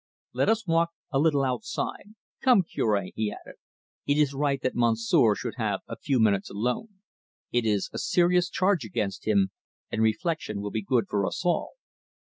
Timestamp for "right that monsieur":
4.33-5.35